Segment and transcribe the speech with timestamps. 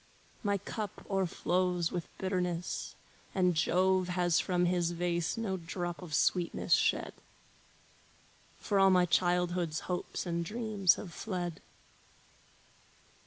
[0.41, 2.95] My cup o'erflows with bitterness,
[3.35, 7.13] and Jove Has from his vase no drop of sweetness shed,
[8.57, 11.61] For all my childhood's hopes and dreams have fled.